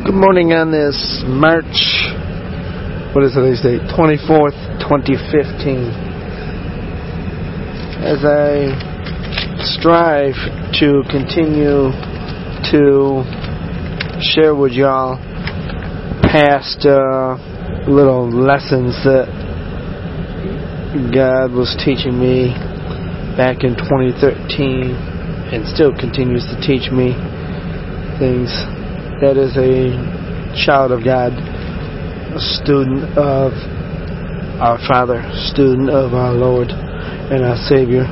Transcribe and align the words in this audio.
Good 0.00 0.14
morning 0.14 0.54
on 0.54 0.72
this 0.72 0.96
March, 1.28 1.76
what 3.12 3.22
is 3.22 3.36
today's 3.36 3.60
date? 3.60 3.84
24th, 3.92 4.56
2015. 4.80 5.92
As 8.00 8.24
I 8.24 8.72
strive 9.60 10.40
to 10.80 11.04
continue 11.04 11.92
to 12.72 13.28
share 14.24 14.56
with 14.56 14.72
y'all 14.72 15.20
past 16.32 16.80
uh, 16.88 17.36
little 17.84 18.24
lessons 18.24 18.96
that 19.04 19.28
God 21.12 21.52
was 21.52 21.76
teaching 21.84 22.18
me 22.18 22.56
back 23.36 23.64
in 23.68 23.76
2013 23.76 24.96
and 25.52 25.68
still 25.68 25.92
continues 25.92 26.48
to 26.48 26.56
teach 26.56 26.90
me 26.90 27.12
things 28.16 28.48
that 29.20 29.36
is 29.36 29.52
a 29.60 29.92
child 30.64 30.92
of 30.92 31.04
God, 31.04 31.36
a 31.36 32.40
student 32.40 33.04
of 33.20 33.52
our 34.56 34.80
Father, 34.88 35.20
student 35.52 35.90
of 35.90 36.14
our 36.14 36.32
Lord 36.32 36.70
and 36.70 37.44
our 37.44 37.60
Savior, 37.68 38.08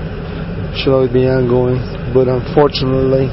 should 0.77 0.93
always 0.93 1.11
be 1.11 1.25
ongoing. 1.25 1.81
But 2.13 2.29
unfortunately, 2.29 3.33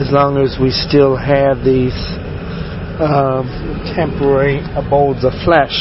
as 0.00 0.08
long 0.08 0.40
as 0.40 0.56
we 0.56 0.70
still 0.72 1.16
have 1.20 1.60
these 1.68 1.92
um, 2.96 3.44
temporary 3.92 4.64
abodes 4.72 5.20
of 5.20 5.36
flesh 5.44 5.76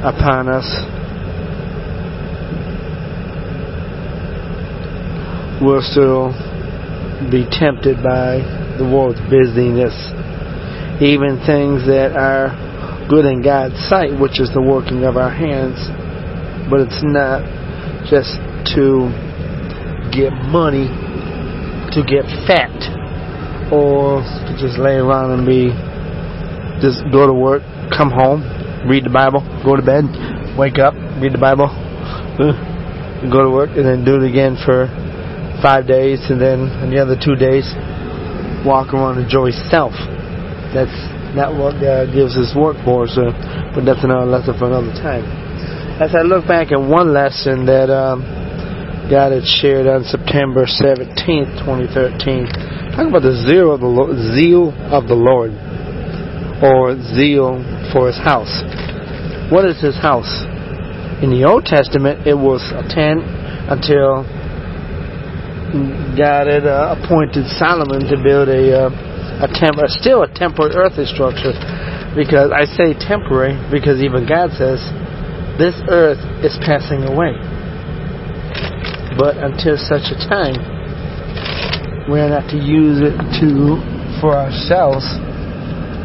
upon 0.00 0.48
us, 0.48 0.64
we'll 5.60 5.84
still 5.84 6.32
be 7.28 7.44
tempted 7.52 8.00
by 8.00 8.55
the 8.78 8.84
world's 8.84 9.20
busyness, 9.28 9.94
even 11.00 11.40
things 11.44 11.84
that 11.86 12.16
are 12.16 12.52
good 13.08 13.24
in 13.24 13.42
God's 13.42 13.76
sight, 13.88 14.12
which 14.18 14.40
is 14.40 14.52
the 14.52 14.62
working 14.62 15.04
of 15.04 15.16
our 15.16 15.30
hands. 15.30 15.76
But 16.68 16.80
it's 16.80 17.00
not 17.02 17.44
just 18.10 18.36
to 18.74 19.10
get 20.10 20.32
money, 20.50 20.90
to 21.94 22.00
get 22.02 22.26
fat, 22.46 22.74
or 23.72 24.22
to 24.22 24.52
just 24.58 24.78
lay 24.78 24.98
around 24.98 25.32
and 25.38 25.46
be, 25.46 25.70
just 26.82 27.02
go 27.10 27.26
to 27.26 27.34
work, 27.34 27.62
come 27.94 28.10
home, 28.10 28.42
read 28.88 29.04
the 29.04 29.10
Bible, 29.10 29.42
go 29.64 29.76
to 29.76 29.82
bed, 29.82 30.04
wake 30.58 30.78
up, 30.78 30.94
read 31.22 31.32
the 31.32 31.42
Bible, 31.42 31.70
go 33.30 33.42
to 33.42 33.50
work, 33.50 33.70
and 33.74 33.86
then 33.86 34.04
do 34.04 34.16
it 34.16 34.26
again 34.28 34.56
for 34.64 34.86
five 35.62 35.86
days, 35.86 36.30
and 36.30 36.40
then 36.40 36.90
the 36.90 36.98
other 36.98 37.16
two 37.16 37.34
days, 37.34 37.66
walk 38.66 38.92
around 38.92 39.22
and 39.22 39.30
enjoy 39.30 39.54
self. 39.70 39.94
That's 40.74 40.98
not 41.38 41.54
what 41.54 41.78
God 41.78 42.10
gives 42.10 42.34
His 42.34 42.50
work 42.58 42.74
for, 42.82 43.06
so, 43.06 43.30
but 43.70 43.86
that's 43.86 44.02
another 44.02 44.26
lesson 44.26 44.58
for 44.58 44.66
another 44.66 44.92
time. 44.98 45.22
As 46.02 46.12
I 46.12 46.26
look 46.26 46.44
back 46.44 46.74
at 46.74 46.80
one 46.82 47.14
lesson 47.14 47.64
that 47.70 47.88
um, 47.88 48.26
God 49.08 49.30
had 49.30 49.46
shared 49.46 49.86
on 49.86 50.02
September 50.02 50.66
17th, 50.66 51.62
2013, 51.62 52.90
talking 52.92 53.08
about 53.08 53.22
the 53.22 53.38
zeal 53.46 53.70
of 53.70 53.80
the 53.80 54.34
zeal 54.34 54.74
of 54.90 55.06
the 55.06 55.14
Lord, 55.14 55.54
or 56.58 56.98
zeal 57.14 57.62
for 57.94 58.10
His 58.10 58.18
house. 58.18 58.50
What 59.48 59.64
is 59.64 59.80
His 59.80 59.96
house? 59.96 60.28
In 61.22 61.30
the 61.30 61.46
Old 61.48 61.64
Testament, 61.64 62.26
it 62.26 62.36
was 62.36 62.60
a 62.76 62.84
tent 62.84 63.24
until 63.70 64.26
God 66.14 66.46
had 66.46 66.66
uh, 66.66 66.94
appointed 66.94 67.46
Solomon 67.58 68.06
to 68.06 68.16
build 68.22 68.48
a 68.48 68.86
uh, 68.86 69.42
a 69.42 69.48
temp- 69.52 69.82
still 69.98 70.22
a 70.22 70.30
temporary 70.30 70.74
earthly 70.76 71.04
structure. 71.04 71.52
Because 72.14 72.54
I 72.54 72.64
say 72.64 72.94
temporary 72.96 73.58
because 73.68 74.00
even 74.00 74.24
God 74.24 74.54
says 74.56 74.80
this 75.58 75.76
earth 75.90 76.22
is 76.40 76.56
passing 76.64 77.04
away. 77.04 77.36
But 79.18 79.36
until 79.36 79.76
such 79.76 80.08
a 80.12 80.18
time, 80.28 80.56
we 82.08 82.20
are 82.20 82.30
not 82.30 82.48
to 82.52 82.58
use 82.58 83.02
it 83.02 83.16
to 83.42 83.80
for 84.20 84.32
ourselves, 84.32 85.04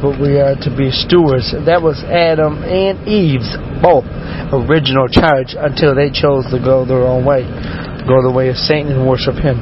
but 0.01 0.19
we 0.19 0.41
are 0.41 0.55
to 0.57 0.71
be 0.75 0.91
stewards. 0.91 1.53
That 1.53 1.79
was 1.79 2.03
Adam 2.03 2.63
and 2.63 2.99
Eve's 3.07 3.55
both 3.79 4.03
original 4.51 5.07
charge 5.07 5.55
until 5.55 5.95
they 5.95 6.11
chose 6.11 6.49
to 6.51 6.59
go 6.59 6.83
their 6.83 7.07
own 7.07 7.23
way 7.23 7.47
go 8.11 8.19
the 8.19 8.35
way 8.35 8.51
of 8.51 8.59
Satan 8.59 8.91
and 8.91 9.07
worship 9.07 9.39
him. 9.39 9.55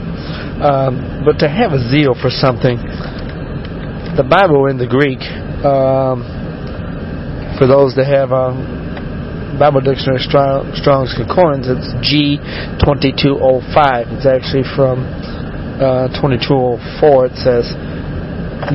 Um, 0.65 1.21
but 1.21 1.37
to 1.45 1.47
have 1.47 1.69
a 1.71 1.79
zeal 1.93 2.17
for 2.17 2.33
something, 2.33 2.81
the 4.17 4.25
Bible 4.25 4.65
in 4.65 4.81
the 4.81 4.89
Greek, 4.89 5.21
um, 5.61 6.25
for 7.61 7.69
those 7.69 7.93
that 7.95 8.09
have 8.09 8.33
a 8.33 8.57
Bible 9.61 9.85
Dictionary 9.85 10.19
Strong, 10.19 10.73
Strong's 10.73 11.13
Concordance, 11.13 11.69
it's 11.69 11.93
G2205. 12.03 14.17
It's 14.17 14.25
actually 14.25 14.65
from 14.75 15.05
uh, 15.77 16.09
2204. 16.19 17.31
It 17.31 17.37
says, 17.39 17.71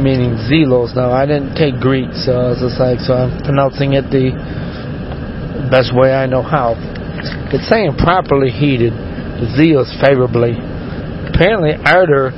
meaning 0.00 0.40
zelos. 0.48 0.96
Now, 0.96 1.12
I 1.12 1.28
didn't 1.28 1.56
take 1.56 1.76
Greek, 1.80 2.12
so 2.16 2.52
it's 2.56 2.64
just 2.64 2.80
like, 2.80 3.00
so 3.04 3.12
I'm 3.12 3.36
pronouncing 3.44 3.92
it 3.92 4.08
the 4.08 4.32
best 5.68 5.92
way 5.92 6.12
I 6.12 6.24
know 6.24 6.42
how. 6.42 6.74
It's 7.52 7.68
saying 7.68 7.96
properly 8.00 8.50
heated 8.50 9.03
zeals 9.52 9.92
favorably. 10.00 10.56
Apparently, 11.28 11.74
ardor, 11.74 12.32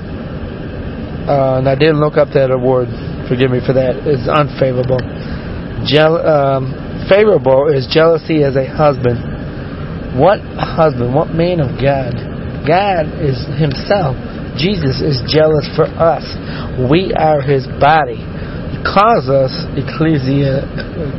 uh, 1.27 1.59
and 1.59 1.69
I 1.69 1.75
didn't 1.75 2.01
look 2.01 2.17
up 2.17 2.29
that 2.35 2.51
word, 2.55 2.89
forgive 3.29 3.51
me 3.51 3.61
for 3.61 3.75
that, 3.75 4.07
is 4.07 4.27
unfavorable. 4.27 4.99
Jel- 5.85 6.25
um, 6.25 6.73
favorable 7.09 7.69
is 7.69 7.87
jealousy 7.87 8.43
as 8.43 8.57
a 8.57 8.67
husband. 8.67 10.19
What 10.19 10.41
husband, 10.57 11.15
what 11.15 11.29
man 11.35 11.61
of 11.61 11.77
God? 11.77 12.17
God 12.65 13.21
is 13.21 13.37
Himself. 13.61 14.17
Jesus 14.57 15.05
is 15.05 15.21
jealous 15.29 15.69
for 15.77 15.85
us. 15.85 16.25
We 16.89 17.13
are 17.13 17.45
His 17.45 17.69
body. 17.79 18.19
Calls 18.83 19.29
us 19.29 19.53
ecclesia, 19.77 20.65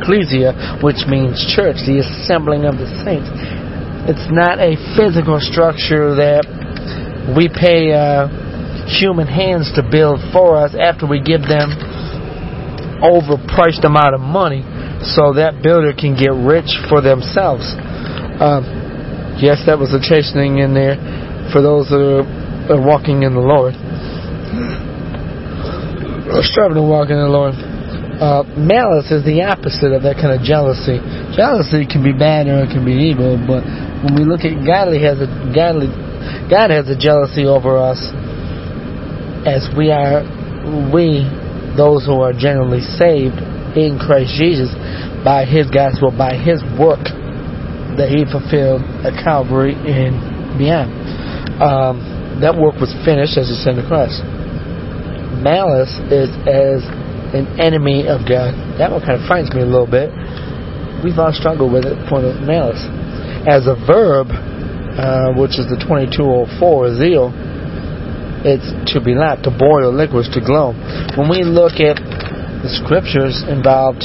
ecclesia, 0.00 0.80
which 0.82 1.06
means 1.06 1.38
church, 1.54 1.84
the 1.86 2.02
assembling 2.02 2.64
of 2.64 2.80
the 2.80 2.88
saints. 3.04 3.28
It's 4.08 4.32
not 4.32 4.56
a 4.56 4.72
physical 4.96 5.36
structure 5.36 6.16
that 6.16 6.48
we 7.36 7.52
pay 7.52 7.92
uh, 7.92 8.24
human 8.88 9.28
hands 9.28 9.68
to 9.76 9.84
build 9.84 10.24
for 10.32 10.56
us 10.56 10.72
after 10.72 11.04
we 11.04 11.20
give 11.20 11.44
them 11.44 11.76
overpriced 13.04 13.84
amount 13.84 14.16
of 14.16 14.24
money 14.24 14.64
so 15.04 15.36
that 15.36 15.60
builder 15.60 15.92
can 15.92 16.16
get 16.16 16.32
rich 16.32 16.72
for 16.88 17.04
themselves. 17.04 17.68
Um, 18.40 18.64
yes, 19.44 19.68
that 19.68 19.76
was 19.76 19.92
a 19.92 20.00
chastening 20.00 20.64
in 20.64 20.72
there 20.72 20.96
for 21.52 21.60
those 21.60 21.92
that 21.92 22.00
are, 22.00 22.24
are 22.72 22.80
walking 22.80 23.28
in 23.28 23.36
the 23.36 23.44
Lord. 23.44 23.76
Or 26.32 26.40
striving 26.48 26.80
to 26.80 26.86
walk 26.88 27.12
in 27.12 27.20
the 27.20 27.28
Lord. 27.28 27.52
Uh, 28.18 28.42
malice 28.56 29.12
is 29.12 29.20
the 29.28 29.44
opposite 29.44 29.92
of 29.92 30.00
that 30.02 30.16
kind 30.16 30.32
of 30.32 30.40
jealousy. 30.40 30.96
Jealousy 31.36 31.84
can 31.84 32.00
be 32.00 32.16
bad 32.16 32.48
or 32.48 32.64
it 32.64 32.72
can 32.72 32.88
be 32.88 32.96
evil, 33.12 33.38
but 33.38 33.62
when 34.04 34.14
we 34.14 34.24
look 34.24 34.46
at 34.46 34.54
godly 34.64 35.02
has 35.02 35.18
a 35.18 35.28
godly 35.54 35.88
God 36.50 36.70
has 36.70 36.88
a 36.88 36.98
jealousy 36.98 37.46
over 37.46 37.76
us 37.76 37.98
as 39.46 39.68
we 39.76 39.90
are 39.90 40.22
we 40.92 41.24
those 41.76 42.04
who 42.04 42.20
are 42.20 42.32
generally 42.32 42.82
saved 42.82 43.38
in 43.78 43.98
Christ 43.98 44.34
Jesus 44.34 44.74
by 45.22 45.44
his 45.44 45.70
gospel, 45.70 46.10
by 46.10 46.34
his 46.34 46.62
work 46.74 47.06
that 47.98 48.10
he 48.10 48.26
fulfilled 48.26 48.82
at 49.06 49.14
Calvary 49.22 49.74
and 49.74 50.58
beyond. 50.58 50.90
Um, 51.62 52.40
that 52.42 52.54
work 52.54 52.78
was 52.78 52.94
finished 53.06 53.38
as 53.38 53.50
he 53.50 53.54
sent 53.54 53.78
the 53.78 53.86
cross. 53.86 54.14
Malice 55.42 55.94
is 56.10 56.30
as 56.46 56.82
an 57.34 57.46
enemy 57.58 58.06
of 58.06 58.26
God. 58.26 58.54
That 58.78 58.90
one 58.90 59.02
kind 59.02 59.18
of 59.18 59.26
frightens 59.26 59.54
me 59.54 59.62
a 59.62 59.70
little 59.70 59.90
bit. 59.90 60.10
We've 61.02 61.18
all 61.18 61.34
struggled 61.34 61.70
with 61.70 61.86
it, 61.86 61.94
point 62.10 62.26
of 62.26 62.42
malice. 62.42 62.82
As 63.48 63.64
a 63.64 63.72
verb, 63.72 64.28
uh, 64.28 65.32
which 65.32 65.56
is 65.56 65.64
the 65.72 65.80
2204, 65.80 67.00
zeal, 67.00 67.32
it's 68.44 68.68
to 68.92 69.00
be 69.00 69.16
lapped, 69.16 69.48
to 69.48 69.50
boil 69.50 69.88
liquids, 69.88 70.28
to 70.36 70.44
glow. 70.44 70.76
When 71.16 71.32
we 71.32 71.48
look 71.48 71.80
at 71.80 71.96
the 71.96 72.68
scriptures 72.68 73.40
involved, 73.48 74.04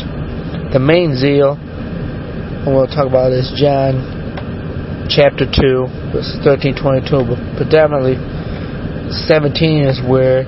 the 0.71 0.79
main 0.79 1.19
zeal, 1.19 1.59
and 1.59 2.71
we'll 2.71 2.87
talk 2.87 3.03
about 3.03 3.35
this, 3.35 3.51
John 3.59 5.11
chapter 5.11 5.43
2, 5.43 6.15
verses 6.15 6.39
13, 6.47 6.79
22, 6.79 7.11
but 7.27 7.39
predominantly 7.59 8.15
17 9.11 9.91
is 9.91 9.99
where 10.07 10.47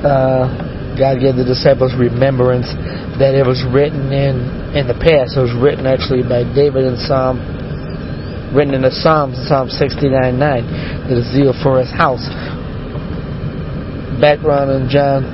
uh, 0.00 0.48
God 0.96 1.20
gave 1.20 1.36
the 1.36 1.44
disciples 1.44 1.92
remembrance 1.92 2.72
that 3.20 3.36
it 3.36 3.44
was 3.44 3.60
written 3.68 4.08
in 4.16 4.63
in 4.74 4.90
the 4.90 4.98
past. 4.98 5.38
It 5.38 5.42
was 5.46 5.54
written 5.54 5.86
actually 5.86 6.26
by 6.26 6.42
David 6.42 6.84
in 6.84 6.98
Psalm, 6.98 7.38
written 8.50 8.74
in 8.74 8.82
the 8.82 8.90
Psalms, 8.90 9.38
Psalm 9.46 9.70
69 9.70 10.10
9, 10.10 10.38
that 10.38 11.16
is 11.16 11.30
zeal 11.30 11.54
for 11.62 11.78
his 11.78 11.90
house. 11.94 12.26
background 14.18 14.70
in 14.70 14.90
John, 14.90 15.30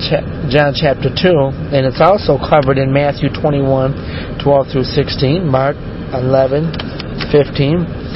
John 0.53 0.77
chapter 0.77 1.09
2, 1.09 1.73
and 1.73 1.89
it's 1.89 2.01
also 2.01 2.37
covered 2.37 2.77
in 2.77 2.93
Matthew 2.93 3.33
21, 3.33 4.41
12 4.45 4.69
through 4.73 4.85
16, 4.85 5.45
Mark 5.45 5.77
11, 6.13 7.33
15. 7.33 8.11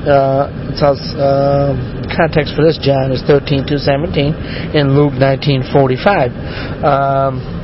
Uh, 0.00 0.48
it 0.72 0.80
uh, 1.20 1.76
context 2.16 2.56
for 2.56 2.64
this 2.64 2.80
John 2.80 3.12
is 3.12 3.20
13 3.28 3.68
to 3.68 3.76
17, 3.76 4.32
and 4.72 4.96
Luke 4.96 5.12
19, 5.12 5.68
45. 5.72 6.32
Um, 6.80 7.59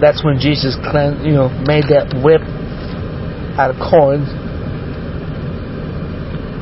that's 0.00 0.24
when 0.24 0.38
Jesus 0.38 0.76
cleansed, 0.90 1.24
you 1.26 1.32
know, 1.32 1.48
made 1.66 1.84
that 1.90 2.10
whip 2.22 2.42
out 3.58 3.70
of 3.70 3.78
corn 3.78 4.26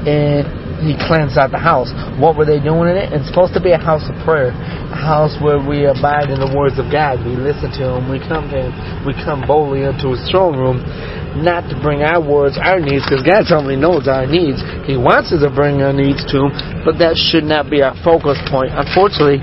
and 0.06 0.62
he 0.82 0.98
cleansed 0.98 1.38
out 1.38 1.54
the 1.54 1.62
house. 1.62 1.94
What 2.18 2.34
were 2.34 2.44
they 2.44 2.58
doing 2.58 2.90
in 2.90 2.96
it? 2.98 3.14
It's 3.14 3.30
supposed 3.30 3.54
to 3.54 3.62
be 3.62 3.70
a 3.70 3.78
house 3.78 4.02
of 4.10 4.18
prayer, 4.26 4.50
a 4.50 4.98
house 4.98 5.38
where 5.38 5.62
we 5.62 5.86
abide 5.86 6.26
in 6.34 6.42
the 6.42 6.50
words 6.50 6.74
of 6.82 6.90
God. 6.90 7.22
We 7.22 7.38
listen 7.38 7.70
to 7.78 7.82
Him. 7.96 8.10
We 8.10 8.18
come 8.18 8.50
to 8.50 8.58
Him. 8.66 8.72
We 9.06 9.14
come 9.14 9.46
boldly 9.46 9.86
into 9.86 10.10
His 10.10 10.26
throne 10.26 10.58
room, 10.58 10.82
not 11.38 11.70
to 11.70 11.78
bring 11.78 12.02
our 12.02 12.18
words, 12.18 12.58
our 12.58 12.82
needs, 12.82 13.06
because 13.06 13.22
God 13.22 13.46
only 13.54 13.78
knows 13.78 14.10
our 14.10 14.26
needs. 14.26 14.58
He 14.82 14.98
wants 14.98 15.30
us 15.30 15.46
to 15.46 15.50
bring 15.54 15.86
our 15.86 15.94
needs 15.94 16.26
to 16.34 16.50
Him, 16.50 16.82
but 16.82 16.98
that 16.98 17.14
should 17.14 17.46
not 17.46 17.70
be 17.70 17.78
our 17.78 17.94
focus 18.02 18.42
point. 18.50 18.74
Unfortunately, 18.74 19.38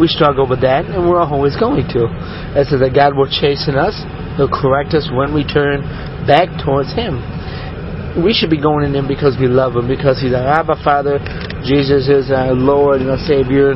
we 0.00 0.08
struggle 0.08 0.48
with 0.48 0.64
that, 0.64 0.88
and 0.88 1.04
we're 1.04 1.20
always 1.20 1.54
going 1.60 1.84
to. 1.92 2.08
It 2.56 2.72
says 2.72 2.80
that 2.80 2.96
God 2.96 3.12
will 3.14 3.28
chasten 3.28 3.76
us. 3.76 3.94
He'll 4.40 4.48
correct 4.48 4.96
us 4.96 5.12
when 5.12 5.36
we 5.36 5.44
turn 5.44 5.84
back 6.26 6.48
towards 6.64 6.96
Him 6.96 7.20
we 8.18 8.34
should 8.34 8.50
be 8.50 8.60
going 8.60 8.84
in 8.84 8.94
Him 8.94 9.06
because 9.06 9.38
we 9.38 9.46
love 9.46 9.76
Him, 9.76 9.86
because 9.86 10.18
He's 10.18 10.34
our 10.34 10.42
Abba 10.42 10.82
Father. 10.82 11.22
Jesus 11.62 12.08
is 12.08 12.30
our 12.32 12.52
Lord 12.54 13.00
and 13.00 13.10
our 13.10 13.22
Savior. 13.22 13.74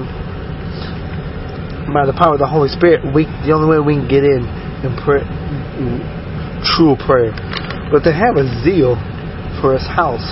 By 1.94 2.06
the 2.06 2.16
power 2.16 2.34
of 2.34 2.42
the 2.42 2.50
Holy 2.50 2.68
Spirit, 2.68 3.06
we 3.14 3.30
the 3.46 3.54
only 3.54 3.70
way 3.70 3.78
we 3.78 3.94
can 3.94 4.08
get 4.10 4.26
in 4.26 4.42
in 4.82 4.90
prayer, 4.98 5.22
true 6.74 6.98
prayer. 6.98 7.30
But 7.92 8.02
to 8.08 8.12
have 8.12 8.34
a 8.34 8.48
zeal 8.66 8.98
for 9.62 9.78
His 9.78 9.86
house, 9.86 10.24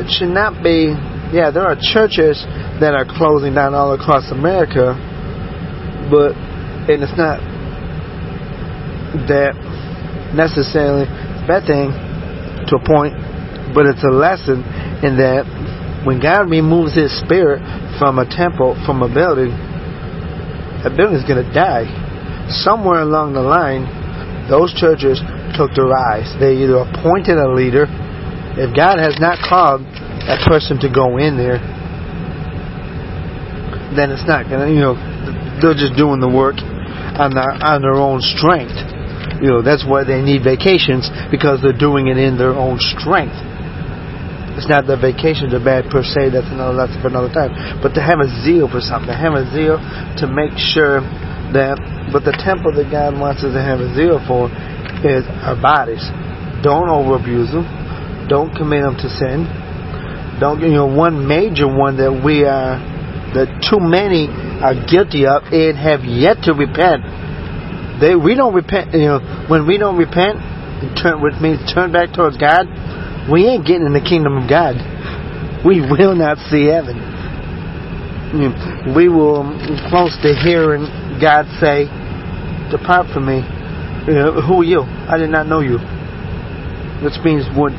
it 0.00 0.10
should 0.10 0.34
not 0.34 0.64
be. 0.64 0.90
Yeah, 1.30 1.54
there 1.54 1.62
are 1.62 1.78
churches 1.78 2.42
that 2.82 2.90
are 2.90 3.06
closing 3.06 3.54
down 3.54 3.70
all 3.70 3.94
across 3.94 4.32
America, 4.34 4.98
but 6.10 6.34
and 6.90 7.02
it's 7.02 7.16
not 7.16 7.38
that 9.30 9.54
necessarily 10.34 11.06
bad 11.46 11.66
thing 11.66 11.90
to 12.68 12.76
a 12.76 12.82
point, 12.82 13.14
but 13.74 13.86
it's 13.86 14.02
a 14.04 14.12
lesson 14.12 14.62
in 15.02 15.18
that 15.18 15.46
when 16.06 16.20
God 16.20 16.50
removes 16.50 16.94
His 16.94 17.12
Spirit 17.22 17.60
from 17.98 18.18
a 18.18 18.26
temple, 18.26 18.78
from 18.86 19.02
a 19.02 19.10
building, 19.12 19.52
that 20.82 20.96
building 20.96 21.16
is 21.16 21.26
going 21.28 21.44
to 21.44 21.52
die. 21.52 21.86
Somewhere 22.48 23.02
along 23.02 23.34
the 23.34 23.44
line, 23.44 23.86
those 24.48 24.72
churches 24.74 25.20
took 25.54 25.70
the 25.76 25.84
rise. 25.84 26.26
They 26.40 26.64
either 26.64 26.82
appointed 26.82 27.38
a 27.38 27.52
leader. 27.52 27.86
If 28.58 28.74
God 28.74 28.98
has 28.98 29.20
not 29.20 29.38
called 29.38 29.82
that 30.26 30.42
person 30.48 30.80
to 30.80 30.88
go 30.90 31.18
in 31.18 31.36
there, 31.36 31.60
then 33.94 34.10
it's 34.10 34.26
not 34.26 34.48
going 34.48 34.66
to, 34.66 34.70
you 34.72 34.80
know, 34.80 34.96
they're 35.60 35.76
just 35.76 35.96
doing 35.96 36.20
the 36.20 36.28
work 36.28 36.58
on 36.60 37.36
their, 37.36 37.52
on 37.60 37.80
their 37.84 37.96
own 38.00 38.20
strength. 38.20 38.76
You 39.40 39.48
know, 39.48 39.62
that's 39.62 39.84
why 39.84 40.04
they 40.04 40.20
need 40.20 40.44
vacations 40.44 41.08
because 41.30 41.60
they're 41.62 41.76
doing 41.76 42.08
it 42.08 42.16
in 42.16 42.36
their 42.36 42.52
own 42.52 42.76
strength. 42.80 43.36
It's 44.60 44.68
not 44.68 44.84
that 44.92 45.00
vacations 45.00 45.56
are 45.56 45.62
bad 45.62 45.88
per 45.88 46.04
se. 46.04 46.36
That's 46.36 46.50
another 46.52 46.76
lesson 46.76 47.00
for 47.00 47.08
another 47.08 47.32
time. 47.32 47.80
But 47.80 47.96
to 47.96 48.02
have 48.04 48.20
a 48.20 48.28
zeal 48.44 48.68
for 48.68 48.84
something, 48.84 49.08
to 49.08 49.16
have 49.16 49.32
a 49.32 49.48
zeal 49.48 49.80
to 50.20 50.24
make 50.28 50.52
sure 50.58 51.00
that. 51.56 51.80
But 52.12 52.28
the 52.28 52.36
temple 52.36 52.74
that 52.76 52.90
God 52.92 53.16
wants 53.16 53.40
us 53.40 53.54
to 53.54 53.62
have 53.62 53.80
a 53.80 53.88
zeal 53.96 54.20
for 54.28 54.52
is 55.06 55.24
our 55.46 55.56
bodies. 55.56 56.04
Don't 56.60 56.90
overabuse 56.92 57.54
them. 57.54 57.64
Don't 58.28 58.52
commit 58.52 58.84
them 58.84 59.00
to 59.00 59.08
sin. 59.08 59.48
Don't 60.42 60.60
you 60.60 60.76
know 60.76 60.88
one 60.88 61.24
major 61.24 61.68
one 61.68 61.96
that 61.96 62.12
we 62.12 62.44
are 62.44 62.76
that 63.32 63.48
too 63.64 63.80
many 63.80 64.28
are 64.62 64.74
guilty 64.86 65.26
of 65.26 65.44
and 65.52 65.76
have 65.76 66.04
yet 66.04 66.44
to 66.44 66.52
repent 66.52 67.04
they 68.00 68.16
we 68.16 68.34
don't 68.34 68.54
repent. 68.54 68.94
You 68.94 69.20
know, 69.20 69.46
when 69.46 69.66
we 69.68 69.76
don't 69.76 69.96
repent, 69.96 70.40
turn 70.96 71.20
which 71.20 71.36
means 71.40 71.60
turn 71.72 71.92
back 71.92 72.12
towards 72.16 72.40
God. 72.40 72.64
We 73.30 73.44
ain't 73.46 73.66
getting 73.66 73.84
in 73.84 73.92
the 73.92 74.00
kingdom 74.00 74.40
of 74.40 74.48
God. 74.48 74.80
We 75.62 75.80
will 75.92 76.16
not 76.16 76.40
see 76.48 76.66
heaven. 76.66 76.96
We 78.96 79.08
will 79.08 79.44
close 79.92 80.16
to 80.24 80.32
hearing 80.32 80.88
God 81.20 81.44
say, 81.60 81.92
"Depart 82.72 83.12
from 83.12 83.28
me." 83.28 83.44
You 84.08 84.16
know, 84.16 84.40
who 84.40 84.62
are 84.62 84.64
you? 84.64 84.80
I 84.80 85.18
did 85.18 85.28
not 85.28 85.46
know 85.46 85.60
you. 85.60 85.76
Which 87.04 87.20
means 87.22 87.44
when 87.52 87.76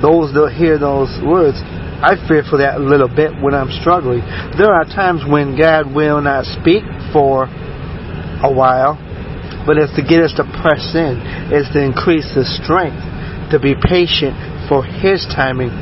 those 0.00 0.32
that 0.34 0.54
hear 0.54 0.78
those 0.78 1.10
words, 1.26 1.58
I 2.04 2.20
fear 2.28 2.44
for 2.44 2.60
that 2.60 2.76
a 2.76 2.84
little 2.84 3.08
bit 3.08 3.32
when 3.40 3.56
I'm 3.56 3.72
struggling. 3.80 4.20
There 4.60 4.68
are 4.68 4.84
times 4.84 5.24
when 5.24 5.56
God 5.56 5.88
will 5.88 6.20
not 6.20 6.44
speak 6.44 6.84
for 7.16 7.48
a 8.44 8.52
while, 8.52 9.00
but 9.64 9.80
it's 9.80 9.96
to 9.96 10.04
get 10.04 10.20
us 10.20 10.36
to 10.36 10.44
press 10.60 10.92
in. 10.92 11.16
It's 11.48 11.72
to 11.72 11.80
increase 11.80 12.28
the 12.36 12.44
strength 12.44 13.00
to 13.56 13.58
be 13.58 13.72
patient 13.72 14.36
for 14.68 14.84
His 14.84 15.24
timing. 15.32 15.72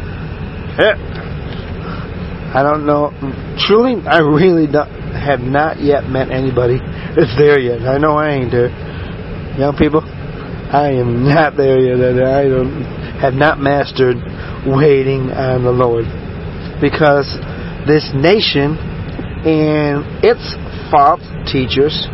I 2.54 2.62
don't 2.62 2.86
know. 2.86 3.10
Truly, 3.58 3.98
I 4.06 4.22
really 4.22 4.70
have 4.70 5.40
not 5.42 5.82
yet 5.82 6.06
met 6.06 6.30
anybody 6.30 6.78
that's 7.18 7.34
there 7.34 7.58
yet. 7.58 7.82
I 7.82 7.98
know 7.98 8.14
I 8.14 8.38
ain't 8.38 8.54
there. 8.54 8.70
Young 9.58 9.74
people, 9.74 10.06
I 10.06 10.94
am 11.02 11.26
not 11.26 11.56
there 11.58 11.80
yet. 11.82 11.98
I 11.98 12.46
don't 12.46 12.86
have 13.18 13.34
not 13.34 13.58
mastered 13.58 14.22
waiting 14.66 15.30
on 15.30 15.64
the 15.64 15.72
Lord 15.72 16.04
because 16.80 17.26
this 17.86 18.10
nation 18.14 18.78
and 19.44 20.06
its 20.22 20.42
false 20.90 21.22
teachers 21.50 22.08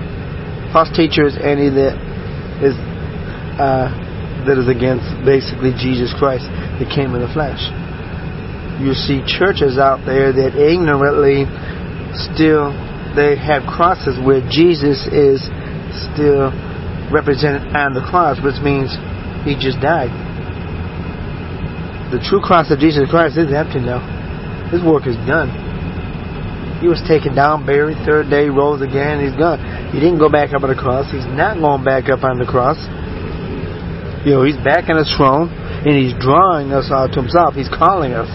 false 0.73 0.91
teachers, 0.93 1.37
any 1.41 1.73
that 1.73 1.97
is 2.61 2.77
uh, 3.59 3.89
that 4.47 4.57
is 4.61 4.69
against 4.69 5.09
basically 5.25 5.73
Jesus 5.75 6.13
Christ 6.17 6.45
that 6.79 6.89
came 6.93 7.15
in 7.17 7.21
the 7.25 7.33
flesh. 7.33 7.61
You 8.79 8.95
see 8.95 9.25
churches 9.27 9.77
out 9.77 10.07
there 10.07 10.31
that 10.31 10.55
ignorantly 10.55 11.49
still 12.15 12.71
they 13.17 13.35
have 13.35 13.67
crosses 13.67 14.21
where 14.23 14.45
Jesus 14.47 15.09
is 15.11 15.43
still 16.13 16.53
represented 17.11 17.75
on 17.75 17.97
the 17.97 18.05
cross, 18.05 18.39
which 18.45 18.61
means 18.63 18.95
he 19.43 19.57
just 19.59 19.81
died. 19.81 20.13
The 22.09 22.25
true 22.25 22.41
cross 22.41 22.73
of 22.73 22.81
Jesus 22.81 23.05
Christ 23.13 23.37
is 23.37 23.53
empty 23.53 23.85
now. 23.85 24.01
His 24.73 24.81
work 24.81 25.05
is 25.05 25.17
done. 25.29 25.53
He 26.81 26.87
was 26.87 27.03
taken 27.05 27.35
down, 27.35 27.67
buried, 27.67 27.99
third 28.07 28.31
day, 28.31 28.49
rose 28.49 28.81
again, 28.81 29.19
he's 29.21 29.35
gone. 29.35 29.59
He 29.91 29.99
didn't 29.99 30.23
go 30.23 30.31
back 30.31 30.55
up 30.55 30.63
on 30.63 30.71
the 30.71 30.79
cross. 30.79 31.11
He's 31.11 31.27
not 31.27 31.59
going 31.59 31.83
back 31.83 32.09
up 32.09 32.23
on 32.23 32.39
the 32.39 32.47
cross. 32.47 32.79
You 34.23 34.39
know, 34.39 34.43
he's 34.47 34.59
back 34.63 34.87
on 34.87 34.97
his 34.97 35.11
throne, 35.19 35.51
and 35.51 35.93
he's 35.93 36.15
drawing 36.23 36.71
us 36.71 36.89
all 36.95 37.11
to 37.11 37.19
himself. 37.19 37.59
He's 37.59 37.69
calling 37.69 38.15
us. 38.15 38.31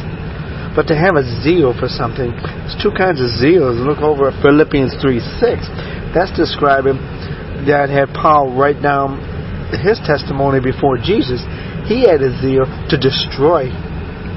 But 0.75 0.89
to 0.89 0.95
have 0.97 1.15
a 1.15 1.23
zeal 1.45 1.71
for 1.77 1.87
something, 1.87 2.33
there's 2.33 2.77
two 2.81 2.91
kinds 2.97 3.21
of 3.21 3.29
zeals. 3.37 3.77
Look 3.79 4.01
over 4.01 4.29
at 4.29 4.35
Philippians 4.41 4.97
3 4.99 5.21
6. 5.39 6.13
That's 6.13 6.33
describing 6.33 6.97
that 7.69 7.87
had 7.87 8.11
Paul 8.11 8.57
write 8.57 8.81
down 8.81 9.21
his 9.71 10.01
testimony 10.03 10.59
before 10.59 10.97
Jesus. 10.97 11.41
He 11.85 12.07
had 12.07 12.21
a 12.21 12.31
zeal 12.41 12.65
to 12.89 12.97
destroy 12.97 13.69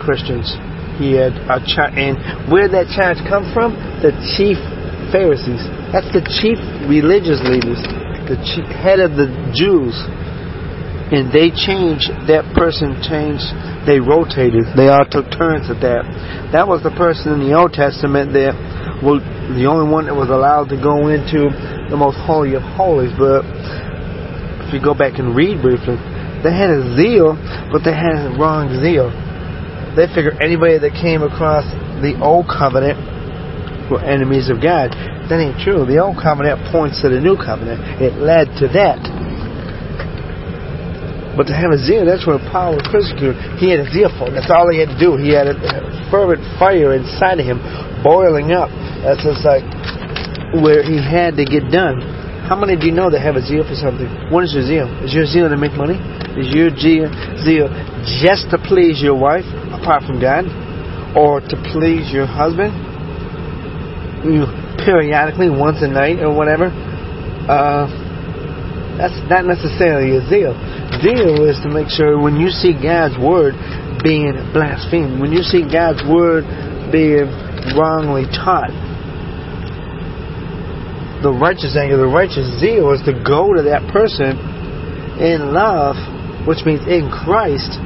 Christians 0.03 0.57
he 0.99 1.13
had 1.13 1.37
a 1.49 1.61
charge. 1.61 1.95
And 1.97 2.49
where 2.49 2.69
that 2.69 2.89
charge 2.93 3.21
come 3.29 3.53
from? 3.53 3.77
The 4.01 4.13
chief 4.37 4.57
Pharisees. 5.13 5.63
That's 5.93 6.09
the 6.11 6.25
chief 6.25 6.59
religious 6.89 7.39
leaders, 7.45 7.79
the 8.27 8.41
chief, 8.43 8.67
head 8.73 8.99
of 8.99 9.15
the 9.15 9.29
Jews. 9.55 9.95
And 11.15 11.31
they 11.31 11.55
changed, 11.55 12.11
that 12.27 12.51
person 12.59 12.99
changed, 12.99 13.47
they 13.87 14.03
rotated. 14.03 14.67
They 14.75 14.91
all 14.91 15.07
took 15.07 15.31
turns 15.31 15.71
at 15.71 15.79
that. 15.87 16.03
That 16.51 16.67
was 16.67 16.83
the 16.83 16.91
person 16.91 17.39
in 17.39 17.47
the 17.47 17.55
Old 17.55 17.71
Testament 17.71 18.35
that 18.35 18.59
was 18.99 19.23
the 19.55 19.71
only 19.71 19.87
one 19.87 20.11
that 20.11 20.17
was 20.19 20.35
allowed 20.35 20.75
to 20.75 20.79
go 20.81 21.07
into 21.07 21.47
the 21.87 21.95
most 21.95 22.19
holy 22.19 22.59
of 22.59 22.67
holies. 22.67 23.15
But 23.15 23.47
if 24.67 24.75
you 24.75 24.83
go 24.83 24.99
back 24.99 25.23
and 25.23 25.37
read 25.39 25.63
briefly, 25.63 25.95
they 26.47 26.55
had 26.55 26.71
a 26.71 26.95
zeal, 26.95 27.35
but 27.75 27.83
they 27.83 27.91
had 27.91 28.15
a 28.15 28.39
wrong 28.39 28.71
zeal 28.79 29.11
they 29.97 30.05
figure 30.13 30.37
anybody 30.45 30.77
that 30.77 30.93
came 30.93 31.25
across 31.25 31.65
the 32.05 32.21
old 32.21 32.45
covenant 32.45 33.01
were 33.89 34.05
enemies 34.05 34.53
of 34.53 34.61
God. 34.61 34.93
That 35.33 35.41
ain't 35.41 35.57
true. 35.65 35.89
The 35.89 35.97
old 36.05 36.21
covenant 36.21 36.61
points 36.69 37.01
to 37.01 37.09
the 37.09 37.17
new 37.19 37.35
covenant. 37.35 37.81
It 37.97 38.21
led 38.21 38.53
to 38.61 38.69
that. 38.77 39.01
But 41.33 41.49
to 41.49 41.57
have 41.57 41.73
a 41.73 41.81
zeal, 41.81 42.05
that's 42.05 42.29
where 42.29 42.37
Paul 42.53 42.77
was 42.77 42.85
persecuted. 42.93 43.41
He 43.57 43.73
had 43.73 43.81
a 43.81 43.89
zeal 43.89 44.13
for 44.21 44.29
it. 44.29 44.37
That's 44.37 44.53
all 44.53 44.69
he 44.69 44.81
had 44.81 44.93
to 44.93 45.01
do. 45.01 45.17
He 45.17 45.33
had 45.33 45.49
a 45.49 45.57
fervent 46.13 46.45
fire 46.61 46.93
inside 46.93 47.41
of 47.41 47.49
him, 47.49 47.61
boiling 48.05 48.53
up. 48.53 48.69
That's 49.01 49.25
just 49.25 49.45
like 49.49 49.65
where 50.61 50.85
he 50.85 51.01
had 51.01 51.41
to 51.41 51.45
get 51.45 51.73
done. 51.73 52.05
How 52.45 52.57
many 52.57 52.77
do 52.77 52.85
you 52.85 52.93
know 52.93 53.09
that 53.09 53.21
have 53.21 53.37
a 53.37 53.45
zeal 53.45 53.65
for 53.65 53.77
something? 53.77 54.09
What 54.29 54.45
is 54.45 54.53
your 54.53 54.65
zeal? 54.65 54.89
Is 55.05 55.13
your 55.13 55.27
zeal 55.27 55.49
to 55.49 55.57
make 55.57 55.73
money? 55.73 55.97
Is 56.37 56.53
your 56.53 56.69
zeal, 56.77 57.69
just 58.21 58.51
to 58.53 58.59
please 58.61 59.01
your 59.01 59.17
wife, 59.17 59.49
apart 59.73 60.05
from 60.05 60.21
God? 60.21 60.45
Or 61.17 61.41
to 61.41 61.57
please 61.73 62.13
your 62.13 62.27
husband? 62.27 62.77
You 64.21 64.45
periodically, 64.85 65.49
once 65.49 65.81
a 65.81 65.89
night 65.89 66.21
or 66.21 66.37
whatever? 66.37 66.69
Uh, 67.49 67.89
that's 69.01 69.17
not 69.29 69.45
necessarily 69.45 70.17
a 70.17 70.21
zeal. 70.29 70.53
Zeal 71.01 71.45
is 71.49 71.61
to 71.65 71.69
make 71.69 71.89
sure 71.89 72.21
when 72.21 72.37
you 72.37 72.49
see 72.49 72.73
God's 72.73 73.17
word 73.17 73.55
being 74.05 74.37
blasphemed, 74.53 75.21
when 75.21 75.33
you 75.33 75.43
see 75.43 75.65
God's 75.65 76.05
word 76.05 76.45
being 76.93 77.29
wrongly 77.77 78.25
taught, 78.29 78.73
the 81.23 81.33
righteous 81.33 81.77
anger, 81.77 81.97
the 81.97 82.07
righteous 82.07 82.61
zeal 82.61 82.93
is 82.93 83.01
to 83.09 83.13
go 83.25 83.57
to 83.57 83.63
that 83.73 83.89
person 83.89 84.37
in 85.17 85.53
love, 85.53 85.97
which 86.47 86.65
means 86.65 86.87
in 86.87 87.11
Christ, 87.11 87.77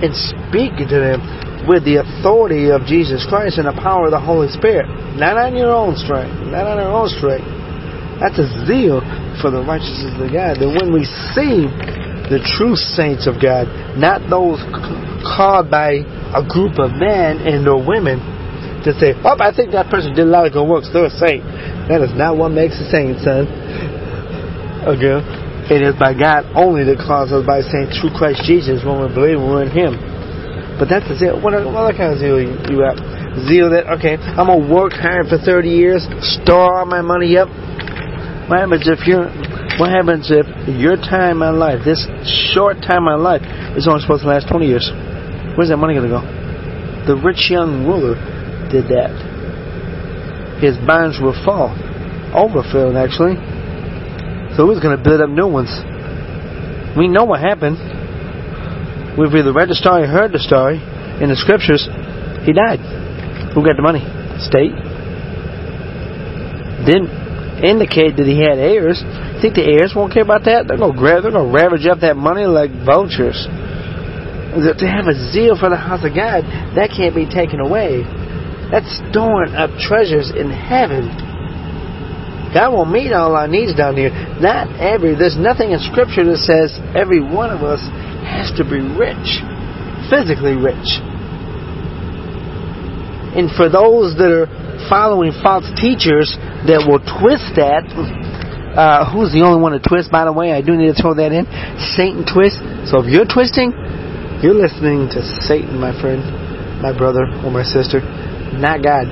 and 0.00 0.14
speak 0.16 0.78
to 0.88 0.96
them 0.96 1.20
with 1.68 1.84
the 1.84 2.00
authority 2.00 2.72
of 2.72 2.88
Jesus 2.88 3.26
Christ 3.28 3.60
and 3.60 3.68
the 3.68 3.76
power 3.76 4.08
of 4.08 4.12
the 4.16 4.22
Holy 4.22 4.48
Spirit. 4.48 4.88
Not 5.20 5.36
on 5.36 5.52
your 5.52 5.74
own 5.74 5.92
strength, 5.98 6.32
not 6.48 6.64
on 6.64 6.80
our 6.80 6.88
own 6.88 7.10
strength. 7.12 7.44
That's 8.22 8.38
a 8.40 8.48
zeal 8.64 9.04
for 9.40 9.52
the 9.52 9.60
righteousness 9.60 10.16
of 10.16 10.28
God. 10.32 10.56
That 10.60 10.70
when 10.72 10.92
we 10.92 11.04
see 11.36 11.68
the 12.32 12.40
true 12.56 12.76
saints 12.76 13.28
of 13.28 13.42
God, 13.42 13.68
not 13.98 14.24
those 14.30 14.60
called 15.24 15.68
by 15.68 16.00
a 16.32 16.40
group 16.46 16.80
of 16.80 16.96
men 16.96 17.44
and 17.44 17.66
or 17.68 17.80
women, 17.80 18.20
to 18.84 18.96
say, 18.96 19.12
oh, 19.24 19.36
I 19.36 19.52
think 19.52 19.72
that 19.72 19.92
person 19.92 20.14
did 20.14 20.24
a 20.24 20.30
lot 20.30 20.46
of 20.46 20.52
good 20.52 20.64
works, 20.64 20.88
they're 20.92 21.12
a 21.12 21.20
saint. 21.20 21.44
That 21.92 22.00
is 22.00 22.16
not 22.16 22.36
what 22.36 22.48
makes 22.56 22.80
a 22.80 22.88
saint, 22.88 23.20
son. 23.20 23.44
Okay? 24.80 25.20
It 25.70 25.86
is 25.86 25.94
by 25.94 26.18
God 26.18 26.50
only 26.58 26.82
that 26.90 26.98
calls 26.98 27.30
us 27.30 27.46
by 27.46 27.62
saying 27.62 27.94
through 27.94 28.10
Christ 28.18 28.42
Jesus 28.42 28.82
when 28.82 28.98
we 28.98 29.06
believe 29.14 29.38
we're 29.38 29.62
in 29.62 29.70
Him. 29.70 29.94
But 30.82 30.90
that's 30.90 31.06
the 31.06 31.14
zeal. 31.14 31.38
What, 31.38 31.54
other 31.54 31.94
kind 31.94 32.10
of 32.10 32.18
zeal 32.18 32.42
you, 32.42 32.58
you 32.66 32.82
got? 32.82 32.98
Zeal 33.46 33.70
that, 33.70 33.86
okay, 34.00 34.18
I'm 34.18 34.50
going 34.50 34.66
to 34.66 34.66
work 34.66 34.90
hard 34.98 35.30
for 35.30 35.38
30 35.38 35.70
years, 35.70 36.02
store 36.42 36.82
all 36.82 36.90
my 36.90 37.06
money 37.06 37.38
up. 37.38 37.46
What 38.50 38.66
happens 38.66 38.90
if 38.90 39.06
you're, 39.06 39.30
what 39.78 39.94
happens 39.94 40.26
if 40.34 40.42
your 40.66 40.98
time 40.98 41.38
in 41.46 41.62
life, 41.62 41.86
this 41.86 42.02
short 42.50 42.82
time 42.82 43.06
in 43.06 43.22
life, 43.22 43.46
is 43.78 43.86
only 43.86 44.02
supposed 44.02 44.26
to 44.26 44.28
last 44.28 44.50
20 44.50 44.66
years? 44.66 44.90
Where's 45.54 45.70
that 45.70 45.78
money 45.78 45.94
going 45.94 46.10
to 46.10 46.14
go? 46.18 46.24
The 47.06 47.14
rich 47.14 47.46
young 47.46 47.86
ruler 47.86 48.18
did 48.74 48.90
that. 48.90 49.14
His 50.58 50.74
bonds 50.82 51.22
were 51.22 51.36
full, 51.46 51.70
overfilled 52.34 52.98
actually. 52.98 53.38
So 54.56 54.66
was 54.66 54.80
going 54.80 54.96
to 54.96 55.02
build 55.02 55.20
up 55.20 55.30
new 55.30 55.46
ones. 55.46 55.70
We 56.96 57.06
know 57.06 57.24
what 57.24 57.40
happened. 57.40 57.78
We've 59.16 59.34
either 59.34 59.52
read 59.52 59.68
the 59.68 59.78
story 59.78 60.04
or 60.04 60.10
heard 60.10 60.32
the 60.32 60.42
story 60.42 60.78
in 61.22 61.30
the 61.30 61.38
scriptures. 61.38 61.86
He 62.42 62.52
died. 62.52 62.80
Who 63.54 63.62
got 63.62 63.76
the 63.78 63.84
money? 63.86 64.02
State. 64.42 64.74
Didn't 66.86 67.12
indicate 67.62 68.16
that 68.16 68.26
he 68.26 68.40
had 68.40 68.58
heirs. 68.58 68.98
Think 69.38 69.54
the 69.54 69.66
heirs 69.66 69.92
won't 69.94 70.12
care 70.12 70.24
about 70.24 70.44
that? 70.48 70.66
They're 70.66 70.80
to 70.80 70.92
grab. 70.96 71.22
They're 71.22 71.36
to 71.36 71.46
ravage 71.46 71.86
up 71.86 72.00
that 72.00 72.16
money 72.16 72.46
like 72.48 72.72
vultures. 72.84 73.36
To 74.56 74.86
have 74.88 75.06
a 75.06 75.14
zeal 75.30 75.54
for 75.54 75.70
the 75.70 75.78
house 75.78 76.02
of 76.02 76.10
God, 76.10 76.42
that 76.74 76.90
can't 76.90 77.14
be 77.14 77.28
taken 77.28 77.60
away. 77.60 78.02
That's 78.72 78.88
storing 79.10 79.54
up 79.54 79.70
treasures 79.78 80.34
in 80.34 80.50
heaven. 80.50 81.06
God 82.54 82.74
will 82.74 82.86
meet 82.88 83.12
all 83.12 83.36
our 83.36 83.46
needs 83.46 83.74
down 83.74 83.96
here. 83.96 84.10
Not 84.40 84.68
every, 84.80 85.14
there's 85.14 85.38
nothing 85.38 85.70
in 85.70 85.78
Scripture 85.78 86.26
that 86.26 86.42
says 86.42 86.74
every 86.98 87.22
one 87.22 87.50
of 87.50 87.62
us 87.62 87.80
has 88.26 88.50
to 88.58 88.64
be 88.66 88.82
rich, 88.82 89.42
physically 90.10 90.58
rich. 90.58 90.98
And 93.38 93.46
for 93.54 93.70
those 93.70 94.18
that 94.18 94.30
are 94.30 94.50
following 94.90 95.30
false 95.38 95.70
teachers 95.78 96.34
that 96.66 96.82
will 96.82 96.98
twist 96.98 97.54
that, 97.54 97.86
uh, 97.86 99.06
who's 99.14 99.30
the 99.30 99.46
only 99.46 99.62
one 99.62 99.72
to 99.72 99.82
twist, 99.82 100.10
by 100.10 100.26
the 100.26 100.34
way? 100.34 100.50
I 100.50 100.62
do 100.62 100.74
need 100.74 100.90
to 100.90 100.98
throw 100.98 101.14
that 101.14 101.30
in. 101.30 101.46
Satan 101.94 102.26
twist. 102.26 102.58
So 102.90 103.02
if 103.02 103.06
you're 103.06 103.26
twisting, 103.26 103.70
you're 104.42 104.58
listening 104.58 105.06
to 105.14 105.22
Satan, 105.46 105.78
my 105.78 105.94
friend, 106.02 106.22
my 106.82 106.90
brother, 106.90 107.30
or 107.46 107.50
my 107.54 107.62
sister 107.62 108.02
not 108.58 108.82
God. 108.82 109.06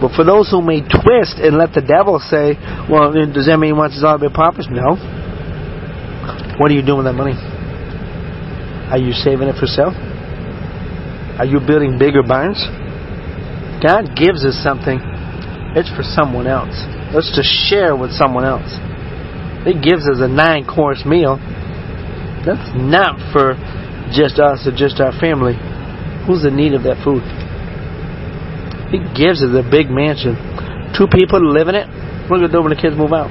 But 0.00 0.14
for 0.14 0.22
those 0.22 0.50
who 0.50 0.62
may 0.62 0.80
twist 0.80 1.42
and 1.42 1.58
let 1.58 1.74
the 1.74 1.82
devil 1.82 2.22
say, 2.22 2.54
well, 2.86 3.10
does 3.10 3.50
that 3.50 3.58
mean 3.58 3.74
he 3.74 3.78
wants 3.78 3.98
us 3.98 4.04
all 4.06 4.18
to 4.18 4.28
be 4.28 4.32
paupers? 4.32 4.70
No. 4.70 4.94
What 6.58 6.70
are 6.70 6.74
you 6.74 6.86
doing 6.86 7.02
with 7.02 7.10
that 7.10 7.18
money? 7.18 7.34
Are 8.90 8.98
you 8.98 9.12
saving 9.12 9.50
it 9.50 9.58
for 9.58 9.66
self? 9.66 9.94
Are 11.38 11.46
you 11.46 11.58
building 11.58 11.98
bigger 11.98 12.22
barns? 12.22 12.62
God 13.82 14.14
gives 14.14 14.46
us 14.46 14.58
something. 14.58 14.98
It's 15.78 15.90
for 15.94 16.02
someone 16.02 16.46
else. 16.46 16.74
It's 17.14 17.30
to 17.38 17.42
share 17.42 17.94
with 17.94 18.10
someone 18.10 18.42
else. 18.42 18.70
He 19.62 19.74
gives 19.74 20.06
us 20.08 20.18
a 20.18 20.26
nine 20.26 20.66
course 20.66 21.04
meal. 21.06 21.38
That's 22.46 22.70
not 22.74 23.18
for 23.30 23.54
just 24.10 24.38
us 24.38 24.66
or 24.66 24.72
just 24.74 24.98
our 24.98 25.12
family. 25.20 25.54
Who's 26.26 26.44
in 26.44 26.56
need 26.56 26.74
of 26.74 26.82
that 26.82 27.02
food? 27.04 27.22
He 28.88 28.98
gives 29.12 29.44
us 29.44 29.52
a 29.52 29.64
big 29.64 29.92
mansion. 29.92 30.36
Two 30.96 31.08
people 31.12 31.40
live 31.40 31.68
in 31.68 31.76
it. 31.76 31.84
Are 31.84 32.36
going 32.36 32.44
to 32.44 32.52
do 32.52 32.60
when 32.60 32.72
the 32.72 32.80
kids 32.80 32.96
move 32.96 33.12
out? 33.12 33.28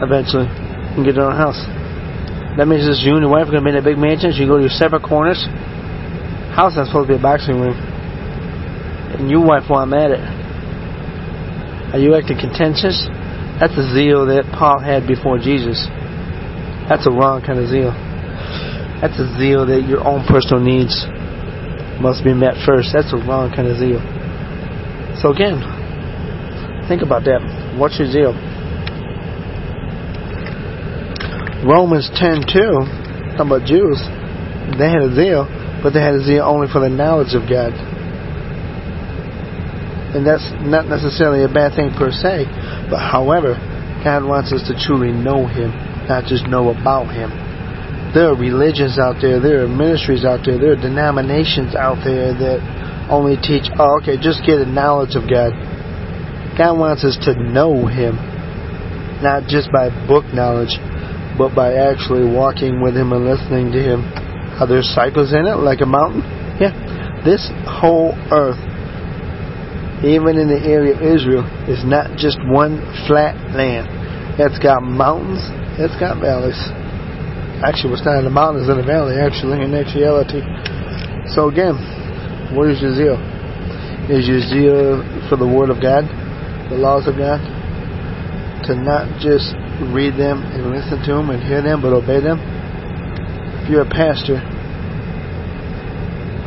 Eventually, 0.00 0.48
and 0.48 1.04
get 1.04 1.16
their 1.16 1.28
own 1.28 1.36
house. 1.36 1.60
That 2.56 2.68
means 2.68 2.84
this 2.84 3.00
you 3.04 3.16
and 3.16 3.24
your 3.24 3.32
wife 3.32 3.48
are 3.48 3.56
going 3.56 3.64
to 3.64 3.68
be 3.68 3.76
in 3.76 3.80
a 3.80 3.84
big 3.84 3.96
mansion. 3.96 4.32
So 4.32 4.40
you 4.40 4.48
go 4.48 4.60
to 4.60 4.64
your 4.64 4.76
separate 4.76 5.04
corners. 5.04 5.40
House 6.52 6.76
is 6.76 6.88
supposed 6.88 7.08
to 7.08 7.16
be 7.16 7.18
a 7.18 7.22
boxing 7.22 7.60
room. 7.60 7.76
And 7.76 9.28
your 9.28 9.44
wife 9.44 9.68
while 9.68 9.84
I'm 9.84 9.92
at 9.92 10.12
it. 10.12 10.24
Are 11.96 12.00
you 12.00 12.16
acting 12.16 12.38
contentious? 12.38 13.08
That's 13.60 13.76
the 13.76 13.86
zeal 13.92 14.26
that 14.28 14.50
Paul 14.52 14.80
had 14.80 15.06
before 15.06 15.38
Jesus. 15.38 15.80
That's 16.88 17.06
a 17.06 17.12
wrong 17.12 17.40
kind 17.40 17.58
of 17.58 17.68
zeal. 17.68 17.92
That's 19.00 19.16
a 19.20 19.28
zeal 19.36 19.64
that 19.68 19.86
your 19.88 20.00
own 20.00 20.26
personal 20.26 20.60
needs 20.60 20.92
must 22.00 22.24
be 22.24 22.34
met 22.34 22.54
first. 22.66 22.90
That's 22.92 23.10
the 23.10 23.18
wrong 23.18 23.52
kind 23.54 23.68
of 23.68 23.78
zeal. 23.78 24.02
So 25.20 25.30
again, 25.30 25.62
think 26.88 27.02
about 27.02 27.24
that. 27.24 27.40
What's 27.78 27.98
your 27.98 28.10
zeal? 28.10 28.34
Romans 31.64 32.10
10 32.14 32.44
2, 32.44 33.36
talking 33.40 33.48
about 33.48 33.64
Jews, 33.64 33.96
they 34.76 34.88
had 34.90 35.00
a 35.00 35.14
zeal, 35.14 35.48
but 35.82 35.96
they 35.96 36.00
had 36.00 36.14
a 36.14 36.22
zeal 36.22 36.44
only 36.44 36.68
for 36.68 36.80
the 36.80 36.90
knowledge 36.92 37.32
of 37.32 37.48
God. 37.48 37.72
And 40.14 40.26
that's 40.26 40.44
not 40.60 40.86
necessarily 40.86 41.42
a 41.42 41.48
bad 41.48 41.74
thing 41.74 41.90
per 41.96 42.12
se, 42.12 42.46
but 42.90 43.00
however, 43.00 43.56
God 44.04 44.28
wants 44.28 44.52
us 44.52 44.62
to 44.68 44.76
truly 44.76 45.10
know 45.10 45.48
Him, 45.48 45.72
not 46.06 46.28
just 46.28 46.46
know 46.46 46.68
about 46.68 47.08
Him. 47.10 47.32
There 48.14 48.30
are 48.30 48.38
religions 48.38 48.94
out 48.94 49.18
there, 49.18 49.42
there 49.42 49.66
are 49.66 49.68
ministries 49.68 50.24
out 50.24 50.46
there, 50.46 50.54
there 50.54 50.78
are 50.78 50.80
denominations 50.80 51.74
out 51.74 51.98
there 52.06 52.30
that 52.30 52.62
only 53.10 53.34
teach, 53.34 53.66
oh, 53.74 53.98
okay, 53.98 54.14
just 54.14 54.46
get 54.46 54.62
a 54.62 54.70
knowledge 54.70 55.18
of 55.18 55.26
God. 55.26 55.50
God 56.54 56.78
wants 56.78 57.02
us 57.02 57.18
to 57.26 57.34
know 57.34 57.90
Him, 57.90 58.14
not 59.18 59.50
just 59.50 59.66
by 59.74 59.90
book 60.06 60.30
knowledge, 60.30 60.78
but 61.34 61.58
by 61.58 61.74
actually 61.74 62.22
walking 62.22 62.78
with 62.78 62.94
Him 62.94 63.10
and 63.10 63.26
listening 63.26 63.74
to 63.74 63.82
Him. 63.82 64.06
Are 64.62 64.70
there 64.70 64.86
cycles 64.86 65.34
in 65.34 65.50
it, 65.50 65.58
like 65.58 65.82
a 65.82 65.90
mountain? 65.90 66.22
Yeah. 66.62 66.70
This 67.26 67.50
whole 67.66 68.14
earth, 68.30 68.62
even 70.06 70.38
in 70.38 70.46
the 70.46 70.62
area 70.62 70.94
of 70.94 71.02
Israel, 71.02 71.42
is 71.66 71.82
not 71.82 72.14
just 72.14 72.38
one 72.46 72.78
flat 73.10 73.34
land. 73.58 73.90
It's 74.38 74.62
got 74.62 74.86
mountains, 74.86 75.42
it's 75.82 75.98
got 75.98 76.22
valleys 76.22 76.62
actually 77.62 77.90
what's 77.90 78.02
down 78.02 78.18
in 78.18 78.24
the 78.24 78.34
mountains 78.34 78.68
in 78.68 78.76
the 78.76 78.82
valley, 78.82 79.14
actually, 79.20 79.62
in 79.62 79.74
actuality. 79.74 80.42
So 81.30 81.48
again, 81.48 81.78
what 82.56 82.70
is 82.70 82.82
your 82.82 82.94
zeal? 82.94 83.18
Is 84.10 84.26
your 84.26 84.40
zeal 84.42 85.00
for 85.30 85.36
the 85.36 85.46
Word 85.46 85.70
of 85.70 85.80
God, 85.80 86.04
the 86.68 86.76
laws 86.76 87.06
of 87.06 87.16
God? 87.16 87.40
To 88.66 88.74
not 88.74 89.20
just 89.20 89.54
read 89.92 90.16
them 90.16 90.42
and 90.42 90.72
listen 90.72 90.98
to 91.04 91.12
them 91.14 91.30
and 91.30 91.42
hear 91.42 91.62
them, 91.62 91.80
but 91.80 91.92
obey 91.92 92.20
them? 92.20 92.40
If 93.62 93.70
you're 93.70 93.82
a 93.82 93.88
pastor, 93.88 94.40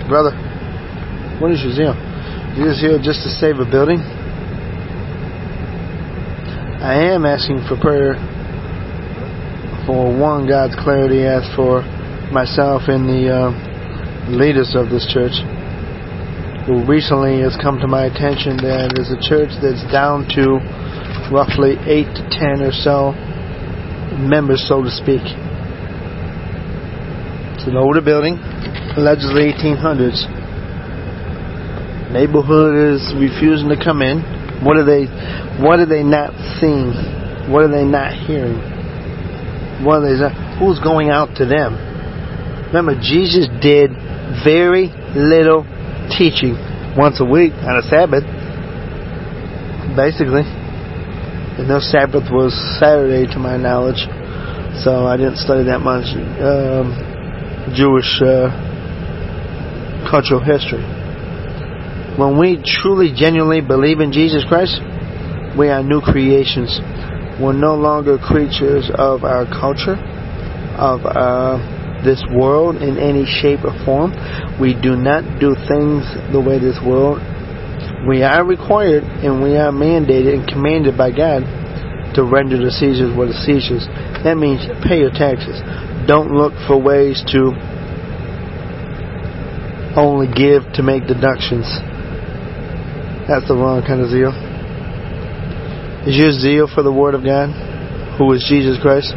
brother, 0.08 0.34
what 1.42 1.52
is 1.52 1.62
your 1.62 1.74
zeal? 1.74 1.96
Is 2.54 2.60
your 2.60 2.74
zeal 2.74 2.98
just 3.02 3.24
to 3.24 3.30
save 3.30 3.58
a 3.58 3.66
building? 3.66 4.02
I 6.78 6.94
am 7.10 7.26
asking 7.26 7.66
for 7.68 7.76
prayer 7.76 8.16
for 9.88 10.12
one, 10.12 10.46
God's 10.46 10.76
clarity 10.76 11.24
as 11.24 11.48
for 11.56 11.80
myself 12.28 12.92
and 12.92 13.08
the 13.08 13.32
uh, 13.32 13.56
leaders 14.28 14.76
of 14.76 14.92
this 14.92 15.08
church. 15.08 15.40
Well, 16.68 16.84
recently 16.84 17.40
it's 17.40 17.56
come 17.56 17.80
to 17.80 17.88
my 17.88 18.12
attention 18.12 18.60
that 18.68 18.92
there's 18.92 19.16
a 19.16 19.22
church 19.24 19.56
that's 19.64 19.88
down 19.88 20.28
to 20.36 20.60
roughly 21.32 21.80
8 21.80 22.04
to 22.04 22.24
10 22.28 22.68
or 22.68 22.76
so 22.76 23.16
members, 24.20 24.68
so 24.68 24.84
to 24.84 24.92
speak. 24.92 25.24
It's 27.56 27.64
an 27.72 27.80
older 27.80 28.04
building, 28.04 28.36
allegedly 29.00 29.56
1800s. 29.56 30.28
Neighborhood 32.12 32.76
is 32.76 33.16
refusing 33.16 33.72
to 33.72 33.80
come 33.80 34.02
in. 34.04 34.20
What 34.68 34.76
are 34.76 34.84
they? 34.84 35.08
What 35.64 35.80
are 35.80 35.86
they 35.86 36.04
not 36.04 36.36
seeing? 36.60 36.92
What 37.52 37.64
are 37.64 37.72
they 37.72 37.86
not 37.86 38.12
hearing? 38.12 38.77
What 39.84 40.02
are 40.02 40.10
they? 40.10 40.60
Who's 40.60 40.80
going 40.80 41.10
out 41.10 41.36
to 41.38 41.46
them? 41.46 41.78
Remember, 42.74 42.96
Jesus 43.00 43.48
did 43.62 43.92
very 44.44 44.92
little 45.16 45.64
teaching 46.18 46.58
once 46.98 47.22
a 47.22 47.26
week 47.26 47.54
on 47.64 47.78
a 47.78 47.84
Sabbath, 47.84 48.26
basically. 49.96 50.44
And 50.44 51.68
no 51.68 51.80
Sabbath 51.80 52.30
was 52.32 52.54
Saturday, 52.80 53.32
to 53.34 53.40
my 53.40 53.58
knowledge, 53.58 54.06
so 54.84 55.06
I 55.06 55.18
didn't 55.18 55.38
study 55.38 55.64
that 55.66 55.80
much 55.80 56.06
um, 56.42 56.94
Jewish 57.74 58.22
uh, 58.22 58.50
cultural 60.10 60.42
history. 60.44 60.84
When 62.18 62.38
we 62.38 62.62
truly, 62.64 63.14
genuinely 63.16 63.62
believe 63.62 64.00
in 64.00 64.12
Jesus 64.12 64.44
Christ, 64.48 64.82
we 65.58 65.70
are 65.70 65.82
new 65.82 66.02
creations. 66.02 66.80
We're 67.42 67.54
no 67.54 67.76
longer 67.76 68.18
creatures 68.18 68.90
of 68.94 69.24
our 69.24 69.46
culture, 69.46 69.94
of 70.78 71.06
uh, 71.06 71.62
this 72.04 72.24
world 72.34 72.82
in 72.82 72.98
any 72.98 73.26
shape 73.26 73.62
or 73.64 73.74
form. 73.86 74.14
We 74.60 74.74
do 74.74 74.96
not 74.98 75.40
do 75.40 75.54
things 75.70 76.02
the 76.34 76.42
way 76.42 76.58
this 76.58 76.82
world. 76.82 77.22
We 78.10 78.24
are 78.24 78.46
required 78.46 79.04
and 79.04 79.42
we 79.42 79.58
are 79.58 79.72
mandated 79.72 80.34
and 80.34 80.48
commanded 80.48 80.98
by 80.98 81.12
God 81.12 81.46
to 82.16 82.24
render 82.24 82.58
the 82.58 82.72
Caesars 82.72 83.16
what 83.16 83.30
is 83.30 83.38
Caesars. 83.46 83.86
That 84.24 84.38
means 84.38 84.66
pay 84.82 85.00
your 85.06 85.14
taxes. 85.14 85.62
Don't 86.08 86.34
look 86.34 86.54
for 86.66 86.82
ways 86.82 87.22
to 87.34 87.54
only 89.94 90.26
give 90.26 90.66
to 90.74 90.82
make 90.82 91.06
deductions. 91.06 91.66
That's 93.28 93.48
the 93.48 93.54
wrong 93.54 93.84
kind 93.86 94.02
of 94.02 94.10
zeal. 94.10 94.47
Is 96.08 96.16
your 96.16 96.32
zeal 96.32 96.72
for 96.72 96.84
the 96.84 96.92
Word 96.92 97.20
of 97.20 97.24
God, 97.28 97.52
who 98.16 98.32
is 98.32 98.40
Jesus 98.48 98.80
Christ? 98.80 99.12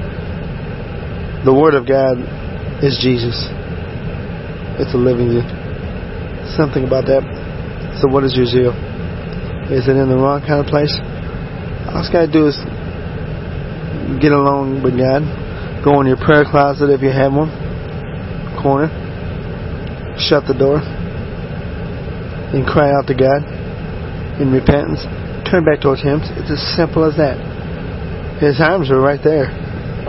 The 1.46 1.54
Word 1.54 1.78
of 1.78 1.86
God 1.86 2.18
is 2.82 2.98
Jesus. 2.98 3.46
It's 4.82 4.90
a 4.90 4.98
living 4.98 5.30
zeal. 5.30 5.46
Something 6.58 6.82
about 6.82 7.06
that. 7.06 7.22
So, 8.02 8.10
what 8.10 8.26
is 8.26 8.34
your 8.34 8.50
zeal? 8.50 8.74
Is 9.70 9.86
it 9.86 9.94
in 9.94 10.10
the 10.10 10.18
wrong 10.18 10.42
kind 10.42 10.58
of 10.58 10.66
place? 10.66 10.90
All 11.94 12.02
you 12.02 12.10
gotta 12.10 12.26
do 12.26 12.50
is 12.50 12.58
get 14.18 14.34
along 14.34 14.82
with 14.82 14.98
God. 14.98 15.22
Go 15.86 15.94
in 16.02 16.10
your 16.10 16.18
prayer 16.18 16.42
closet 16.42 16.90
if 16.90 17.06
you 17.06 17.14
have 17.14 17.30
one. 17.30 17.54
Corner. 18.58 18.90
Shut 20.18 20.42
the 20.50 20.58
door. 20.58 20.82
And 22.50 22.66
cry 22.66 22.90
out 22.90 23.06
to 23.06 23.14
God 23.14 23.46
in 24.42 24.50
repentance 24.50 25.06
turn 25.50 25.64
back 25.64 25.82
towards 25.82 26.02
Him. 26.02 26.20
It's 26.22 26.50
as 26.50 26.62
simple 26.76 27.04
as 27.04 27.16
that. 27.18 27.36
His 28.40 28.60
arms 28.60 28.90
are 28.90 29.00
right 29.00 29.20
there. 29.22 29.50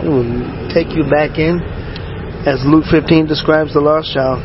He 0.00 0.08
will 0.08 0.24
take 0.72 0.94
you 0.94 1.04
back 1.10 1.38
in. 1.38 1.60
As 2.46 2.62
Luke 2.64 2.86
15 2.90 3.26
describes 3.26 3.74
the 3.74 3.80
lost 3.80 4.14
child, 4.14 4.40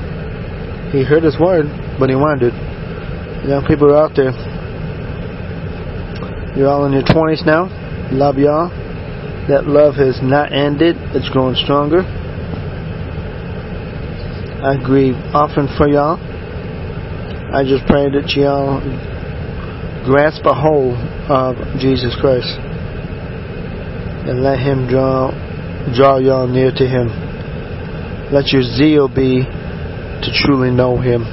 he 0.91 1.03
heard 1.03 1.23
His 1.23 1.39
word, 1.39 1.65
but 1.99 2.09
he 2.09 2.15
wandered. 2.15 2.53
Young 3.47 3.65
people 3.67 3.93
are 3.93 4.05
out 4.05 4.15
there. 4.15 4.33
You're 6.57 6.69
all 6.69 6.85
in 6.85 6.93
your 6.93 7.03
20s 7.03 7.45
now. 7.45 7.69
Love 8.11 8.37
y'all. 8.37 8.69
That 9.47 9.67
love 9.67 9.95
has 9.95 10.19
not 10.21 10.51
ended. 10.51 10.97
It's 11.13 11.29
growing 11.29 11.55
stronger. 11.55 12.01
I 14.57 14.75
grieve 14.83 15.15
often 15.33 15.69
for 15.77 15.87
y'all. 15.87 16.17
I 17.53 17.63
just 17.63 17.85
pray 17.85 18.09
that 18.09 18.33
y'all 18.35 18.81
grasp 20.07 20.45
a 20.45 20.55
hold 20.55 20.95
of 21.27 21.59
Jesus 21.79 22.15
Christ 22.21 22.55
and 24.23 24.41
let 24.41 24.57
Him 24.57 24.87
draw 24.87 25.31
draw 25.93 26.17
y'all 26.17 26.47
near 26.47 26.71
to 26.71 26.87
Him. 26.87 27.11
Let 28.31 28.47
your 28.55 28.63
zeal 28.63 29.09
be 29.09 29.43
to 29.43 30.29
truly 30.33 30.71
know 30.71 30.95
Him, 30.95 31.23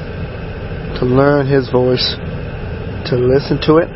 to 0.98 1.06
learn 1.06 1.46
His 1.46 1.70
voice, 1.70 2.16
to 3.06 3.14
listen 3.14 3.62
to 3.62 3.78
it, 3.78 3.88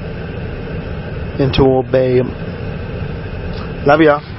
and 1.42 1.52
to 1.54 1.62
obey 1.62 2.18
Him. 2.18 2.30
Love 3.84 4.00
y'all. 4.00 4.37